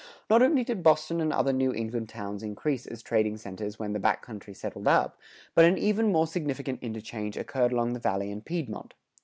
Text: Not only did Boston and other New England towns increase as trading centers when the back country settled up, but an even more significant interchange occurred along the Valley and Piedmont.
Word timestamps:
Not 0.31 0.41
only 0.41 0.63
did 0.63 0.81
Boston 0.81 1.21
and 1.21 1.31
other 1.31 1.53
New 1.53 1.71
England 1.75 2.09
towns 2.09 2.41
increase 2.41 2.87
as 2.87 3.03
trading 3.03 3.37
centers 3.37 3.77
when 3.77 3.93
the 3.93 3.99
back 3.99 4.23
country 4.23 4.51
settled 4.55 4.87
up, 4.87 5.15
but 5.53 5.63
an 5.63 5.77
even 5.77 6.11
more 6.11 6.25
significant 6.25 6.81
interchange 6.81 7.37
occurred 7.37 7.71
along 7.71 7.93
the 7.93 7.99
Valley 7.99 8.31
and 8.31 8.43
Piedmont. 8.43 8.95